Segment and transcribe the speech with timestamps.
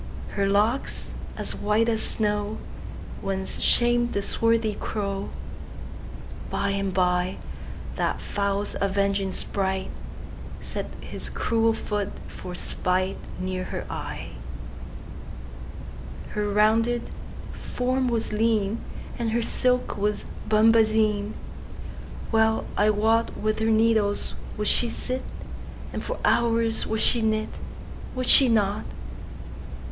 [0.29, 2.57] Her locks, as white as snow,
[3.21, 9.89] Once sham'd the swarthy crow:By and byThat fowl's avenging spriteSet
[11.01, 14.29] his cruel foot for spiteNear her eye.
[16.29, 17.11] Her rounded
[17.53, 18.83] form was lean,
[19.19, 25.21] And her silk was bombazine:Well I wotWith her needles would she sit,
[25.93, 28.85] And for hours would she knit,—Would she not?